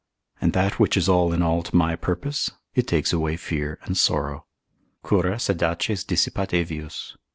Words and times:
And 0.41 0.53
that 0.53 0.79
which 0.79 0.97
is 0.97 1.07
all 1.07 1.31
in 1.31 1.43
all 1.43 1.61
to 1.61 1.75
my 1.75 1.95
purpose, 1.95 2.49
it 2.73 2.87
takes 2.87 3.13
away 3.13 3.37
fear 3.37 3.77
and 3.83 3.95
sorrow. 3.95 4.47
Curas 5.07 5.47
edaces 5.47 6.03
dissipat 6.03 6.53
Evius. 6.55 7.15